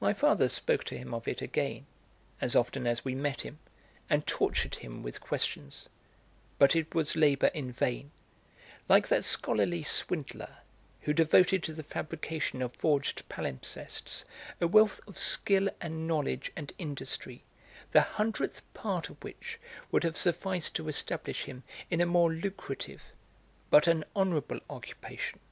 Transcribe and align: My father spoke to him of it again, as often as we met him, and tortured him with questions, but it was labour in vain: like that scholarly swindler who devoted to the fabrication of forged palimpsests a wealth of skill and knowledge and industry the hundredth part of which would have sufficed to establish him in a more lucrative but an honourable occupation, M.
My 0.00 0.14
father 0.14 0.48
spoke 0.48 0.84
to 0.84 0.96
him 0.96 1.12
of 1.12 1.28
it 1.28 1.42
again, 1.42 1.84
as 2.40 2.56
often 2.56 2.86
as 2.86 3.04
we 3.04 3.14
met 3.14 3.42
him, 3.42 3.58
and 4.08 4.26
tortured 4.26 4.76
him 4.76 5.02
with 5.02 5.20
questions, 5.20 5.86
but 6.58 6.74
it 6.74 6.94
was 6.94 7.14
labour 7.14 7.48
in 7.48 7.70
vain: 7.70 8.10
like 8.88 9.06
that 9.08 9.26
scholarly 9.26 9.82
swindler 9.82 10.60
who 11.02 11.12
devoted 11.12 11.62
to 11.64 11.74
the 11.74 11.82
fabrication 11.82 12.62
of 12.62 12.74
forged 12.76 13.28
palimpsests 13.28 14.24
a 14.62 14.66
wealth 14.66 14.98
of 15.06 15.18
skill 15.18 15.68
and 15.78 16.08
knowledge 16.08 16.50
and 16.56 16.72
industry 16.78 17.44
the 17.92 18.00
hundredth 18.00 18.62
part 18.72 19.10
of 19.10 19.22
which 19.22 19.60
would 19.92 20.04
have 20.04 20.16
sufficed 20.16 20.74
to 20.76 20.88
establish 20.88 21.42
him 21.42 21.64
in 21.90 22.00
a 22.00 22.06
more 22.06 22.32
lucrative 22.32 23.02
but 23.68 23.86
an 23.86 24.04
honourable 24.16 24.60
occupation, 24.70 25.34
M. 25.38 25.46